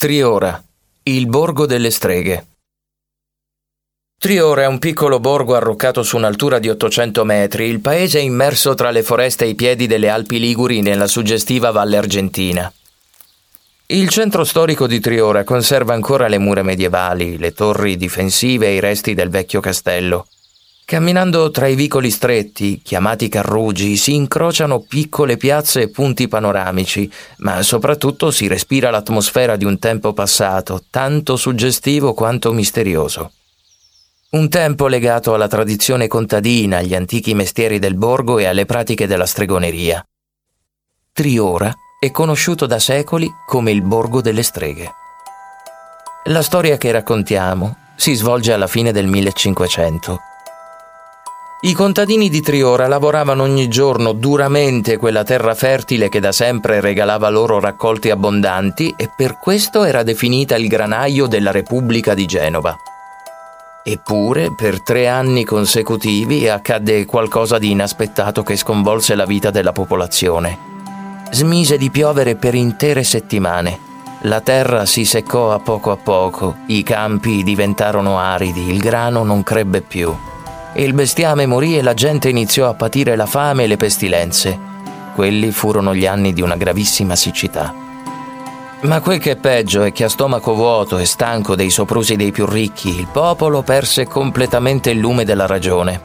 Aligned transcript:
Triora, 0.00 0.58
il 1.02 1.26
borgo 1.26 1.66
delle 1.66 1.90
streghe. 1.90 2.46
Triora 4.18 4.62
è 4.62 4.66
un 4.66 4.78
piccolo 4.78 5.20
borgo 5.20 5.54
arroccato 5.54 6.02
su 6.02 6.16
un'altura 6.16 6.58
di 6.58 6.70
800 6.70 7.22
metri. 7.26 7.66
Il 7.66 7.80
paese 7.80 8.18
è 8.18 8.22
immerso 8.22 8.72
tra 8.72 8.90
le 8.92 9.02
foreste 9.02 9.44
ai 9.44 9.54
piedi 9.54 9.86
delle 9.86 10.08
Alpi 10.08 10.38
Liguri 10.40 10.80
nella 10.80 11.06
suggestiva 11.06 11.70
Valle 11.70 11.98
Argentina. 11.98 12.72
Il 13.88 14.08
centro 14.08 14.44
storico 14.44 14.86
di 14.86 15.00
Triora 15.00 15.44
conserva 15.44 15.92
ancora 15.92 16.28
le 16.28 16.38
mura 16.38 16.62
medievali, 16.62 17.36
le 17.36 17.52
torri 17.52 17.98
difensive 17.98 18.68
e 18.68 18.76
i 18.76 18.80
resti 18.80 19.12
del 19.12 19.28
vecchio 19.28 19.60
castello. 19.60 20.26
Camminando 20.90 21.52
tra 21.52 21.68
i 21.68 21.76
vicoli 21.76 22.10
stretti, 22.10 22.82
chiamati 22.82 23.28
carrugi, 23.28 23.94
si 23.94 24.12
incrociano 24.16 24.80
piccole 24.80 25.36
piazze 25.36 25.82
e 25.82 25.88
punti 25.88 26.26
panoramici, 26.26 27.08
ma 27.36 27.62
soprattutto 27.62 28.32
si 28.32 28.48
respira 28.48 28.90
l'atmosfera 28.90 29.54
di 29.54 29.64
un 29.64 29.78
tempo 29.78 30.12
passato, 30.12 30.82
tanto 30.90 31.36
suggestivo 31.36 32.12
quanto 32.12 32.52
misterioso. 32.52 33.30
Un 34.30 34.48
tempo 34.48 34.88
legato 34.88 35.32
alla 35.32 35.46
tradizione 35.46 36.08
contadina, 36.08 36.78
agli 36.78 36.96
antichi 36.96 37.34
mestieri 37.34 37.78
del 37.78 37.94
borgo 37.94 38.38
e 38.38 38.46
alle 38.46 38.66
pratiche 38.66 39.06
della 39.06 39.26
stregoneria. 39.26 40.04
Triora 41.12 41.72
è 42.00 42.10
conosciuto 42.10 42.66
da 42.66 42.80
secoli 42.80 43.30
come 43.46 43.70
il 43.70 43.82
borgo 43.82 44.20
delle 44.20 44.42
streghe. 44.42 44.90
La 46.24 46.42
storia 46.42 46.76
che 46.78 46.90
raccontiamo 46.90 47.76
si 47.94 48.14
svolge 48.14 48.52
alla 48.52 48.66
fine 48.66 48.90
del 48.90 49.06
1500 49.06 50.22
i 51.62 51.74
contadini 51.74 52.30
di 52.30 52.40
Triora 52.40 52.88
lavoravano 52.88 53.42
ogni 53.42 53.68
giorno 53.68 54.12
duramente 54.12 54.96
quella 54.96 55.24
terra 55.24 55.54
fertile 55.54 56.08
che 56.08 56.18
da 56.18 56.32
sempre 56.32 56.80
regalava 56.80 57.28
loro 57.28 57.60
raccolti 57.60 58.08
abbondanti 58.08 58.94
e 58.96 59.10
per 59.14 59.38
questo 59.38 59.84
era 59.84 60.02
definita 60.02 60.56
il 60.56 60.68
granaio 60.68 61.26
della 61.26 61.50
Repubblica 61.50 62.14
di 62.14 62.24
Genova. 62.24 62.74
Eppure, 63.82 64.54
per 64.56 64.82
tre 64.82 65.06
anni 65.08 65.44
consecutivi 65.44 66.48
accadde 66.48 67.04
qualcosa 67.04 67.58
di 67.58 67.72
inaspettato 67.72 68.42
che 68.42 68.56
sconvolse 68.56 69.14
la 69.14 69.26
vita 69.26 69.50
della 69.50 69.72
popolazione. 69.72 70.58
Smise 71.30 71.76
di 71.76 71.90
piovere 71.90 72.36
per 72.36 72.54
intere 72.54 73.04
settimane. 73.04 73.78
La 74.22 74.40
terra 74.40 74.86
si 74.86 75.04
seccò 75.04 75.52
a 75.52 75.58
poco 75.58 75.90
a 75.90 75.96
poco, 75.98 76.56
i 76.68 76.82
campi 76.82 77.42
diventarono 77.42 78.18
aridi, 78.18 78.70
il 78.70 78.80
grano 78.80 79.24
non 79.24 79.42
crebbe 79.42 79.82
più. 79.82 80.14
Il 80.74 80.94
bestiame 80.94 81.46
morì 81.46 81.76
e 81.76 81.82
la 81.82 81.94
gente 81.94 82.28
iniziò 82.28 82.68
a 82.68 82.74
patire 82.74 83.16
la 83.16 83.26
fame 83.26 83.64
e 83.64 83.66
le 83.66 83.76
pestilenze. 83.76 84.56
Quelli 85.14 85.50
furono 85.50 85.92
gli 85.92 86.06
anni 86.06 86.32
di 86.32 86.42
una 86.42 86.54
gravissima 86.54 87.16
siccità. 87.16 87.74
Ma 88.82 89.00
quel 89.00 89.18
che 89.18 89.32
è 89.32 89.36
peggio 89.36 89.82
è 89.82 89.92
che 89.92 90.04
a 90.04 90.08
stomaco 90.08 90.54
vuoto 90.54 90.98
e 90.98 91.06
stanco 91.06 91.56
dei 91.56 91.70
soprusi 91.70 92.14
dei 92.14 92.30
più 92.30 92.46
ricchi, 92.46 92.96
il 93.00 93.08
popolo 93.12 93.62
perse 93.62 94.06
completamente 94.06 94.90
il 94.90 94.98
lume 94.98 95.24
della 95.24 95.46
ragione. 95.46 96.00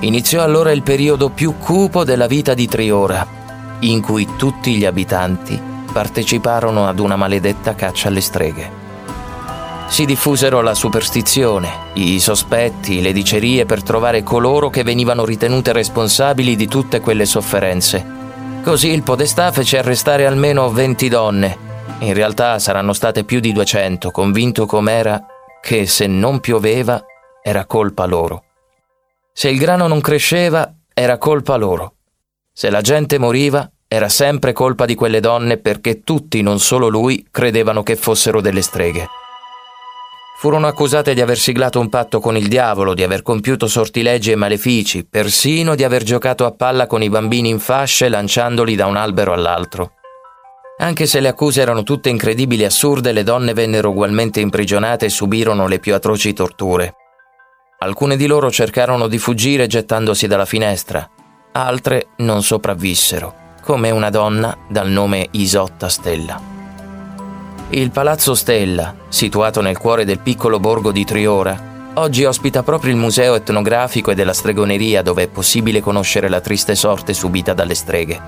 Iniziò 0.00 0.42
allora 0.42 0.72
il 0.72 0.82
periodo 0.82 1.30
più 1.30 1.56
cupo 1.56 2.04
della 2.04 2.26
vita 2.26 2.52
di 2.52 2.68
Triora, 2.68 3.26
in 3.80 4.02
cui 4.02 4.28
tutti 4.36 4.74
gli 4.74 4.84
abitanti 4.84 5.60
parteciparono 5.90 6.86
ad 6.86 6.98
una 6.98 7.16
maledetta 7.16 7.74
caccia 7.74 8.08
alle 8.08 8.20
streghe 8.20 8.81
si 9.88 10.04
diffusero 10.06 10.62
la 10.62 10.74
superstizione, 10.74 11.90
i 11.94 12.18
sospetti, 12.18 13.02
le 13.02 13.12
dicerie 13.12 13.66
per 13.66 13.82
trovare 13.82 14.22
coloro 14.22 14.70
che 14.70 14.82
venivano 14.82 15.24
ritenute 15.24 15.72
responsabili 15.72 16.56
di 16.56 16.66
tutte 16.66 17.00
quelle 17.00 17.26
sofferenze. 17.26 18.04
Così 18.62 18.88
il 18.88 19.02
podestà 19.02 19.52
fece 19.52 19.78
arrestare 19.78 20.26
almeno 20.26 20.70
20 20.70 21.08
donne. 21.08 21.58
In 22.00 22.14
realtà 22.14 22.58
saranno 22.58 22.92
state 22.92 23.24
più 23.24 23.40
di 23.40 23.52
200, 23.52 24.10
convinto 24.10 24.66
com'era 24.66 25.24
che 25.60 25.86
se 25.86 26.06
non 26.06 26.40
pioveva 26.40 27.04
era 27.42 27.66
colpa 27.66 28.06
loro. 28.06 28.44
Se 29.32 29.48
il 29.48 29.58
grano 29.58 29.86
non 29.86 30.00
cresceva 30.00 30.72
era 30.94 31.18
colpa 31.18 31.56
loro. 31.56 31.94
Se 32.52 32.70
la 32.70 32.80
gente 32.80 33.18
moriva 33.18 33.70
era 33.88 34.08
sempre 34.08 34.52
colpa 34.52 34.84
di 34.84 34.94
quelle 34.94 35.20
donne 35.20 35.58
perché 35.58 36.02
tutti, 36.02 36.40
non 36.40 36.58
solo 36.58 36.88
lui, 36.88 37.26
credevano 37.30 37.82
che 37.82 37.96
fossero 37.96 38.40
delle 38.40 38.62
streghe. 38.62 39.08
Furono 40.34 40.66
accusate 40.66 41.14
di 41.14 41.20
aver 41.20 41.38
siglato 41.38 41.78
un 41.78 41.88
patto 41.88 42.18
con 42.18 42.36
il 42.36 42.48
diavolo, 42.48 42.94
di 42.94 43.02
aver 43.02 43.22
compiuto 43.22 43.68
sortilegi 43.68 44.32
e 44.32 44.36
malefici, 44.36 45.04
persino 45.04 45.74
di 45.74 45.84
aver 45.84 46.02
giocato 46.02 46.44
a 46.44 46.52
palla 46.52 46.86
con 46.86 47.02
i 47.02 47.08
bambini 47.08 47.48
in 47.48 47.60
fasce 47.60 48.08
lanciandoli 48.08 48.74
da 48.74 48.86
un 48.86 48.96
albero 48.96 49.32
all'altro. 49.32 49.92
Anche 50.78 51.06
se 51.06 51.20
le 51.20 51.28
accuse 51.28 51.60
erano 51.60 51.84
tutte 51.84 52.08
incredibili 52.08 52.62
e 52.62 52.66
assurde, 52.66 53.12
le 53.12 53.22
donne 53.22 53.52
vennero 53.52 53.90
ugualmente 53.90 54.40
imprigionate 54.40 55.06
e 55.06 55.10
subirono 55.10 55.68
le 55.68 55.78
più 55.78 55.94
atroci 55.94 56.32
torture. 56.32 56.94
Alcune 57.78 58.16
di 58.16 58.26
loro 58.26 58.50
cercarono 58.50 59.06
di 59.06 59.18
fuggire 59.18 59.68
gettandosi 59.68 60.26
dalla 60.26 60.44
finestra, 60.44 61.08
altre 61.52 62.08
non 62.18 62.42
sopravvissero, 62.42 63.34
come 63.62 63.90
una 63.90 64.10
donna 64.10 64.56
dal 64.68 64.88
nome 64.88 65.28
Isotta 65.32 65.88
Stella. 65.88 66.51
Il 67.74 67.90
Palazzo 67.90 68.34
Stella, 68.34 68.94
situato 69.08 69.62
nel 69.62 69.78
cuore 69.78 70.04
del 70.04 70.18
piccolo 70.18 70.60
borgo 70.60 70.92
di 70.92 71.06
Triora, 71.06 71.92
oggi 71.94 72.22
ospita 72.22 72.62
proprio 72.62 72.90
il 72.90 72.98
museo 72.98 73.34
etnografico 73.34 74.10
e 74.10 74.14
della 74.14 74.34
stregoneria 74.34 75.00
dove 75.00 75.22
è 75.22 75.28
possibile 75.28 75.80
conoscere 75.80 76.28
la 76.28 76.42
triste 76.42 76.74
sorte 76.74 77.14
subita 77.14 77.54
dalle 77.54 77.74
streghe. 77.74 78.20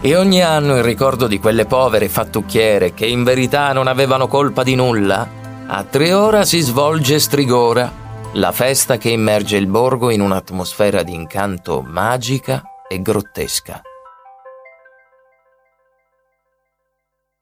E 0.00 0.14
ogni 0.14 0.42
anno 0.42 0.76
in 0.76 0.82
ricordo 0.82 1.26
di 1.26 1.40
quelle 1.40 1.66
povere 1.66 2.08
fattucchiere 2.08 2.94
che 2.94 3.04
in 3.04 3.24
verità 3.24 3.72
non 3.72 3.88
avevano 3.88 4.28
colpa 4.28 4.62
di 4.62 4.76
nulla, 4.76 5.28
a 5.66 5.82
Triora 5.82 6.44
si 6.44 6.60
svolge 6.60 7.18
Strigora, 7.18 7.92
la 8.34 8.52
festa 8.52 8.96
che 8.96 9.08
immerge 9.08 9.56
il 9.56 9.66
borgo 9.66 10.10
in 10.10 10.20
un'atmosfera 10.20 11.02
di 11.02 11.14
incanto 11.14 11.82
magica 11.84 12.62
e 12.86 13.02
grottesca. 13.02 13.82